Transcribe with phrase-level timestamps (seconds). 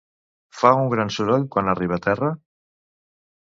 [0.61, 2.33] Fa un gran soroll quan arriba a terra?